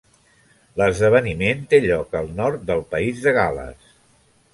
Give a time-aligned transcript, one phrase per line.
[0.81, 3.93] L'esdeveniment té lloc al nord del País de Gal·les.